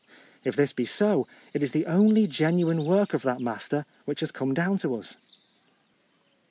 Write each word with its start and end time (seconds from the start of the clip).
If 0.43 0.55
this 0.55 0.73
be 0.73 0.85
so, 0.85 1.27
it 1.53 1.61
is 1.61 1.73
the 1.73 1.85
only 1.85 2.25
genuine 2.25 2.85
work 2.85 3.13
of 3.13 3.21
that 3.21 3.39
master 3.39 3.85
which 4.05 4.21
has 4.21 4.31
come 4.31 4.51
down 4.51 4.79
to 4.79 4.95
us. 4.95 5.15